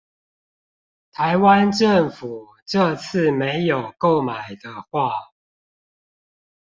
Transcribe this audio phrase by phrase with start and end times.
[1.11, 5.11] 台灣政府這次沒有購買的話